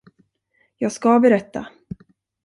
Jag 0.77 0.91
ska 0.91 1.19
berätta. 1.19 1.67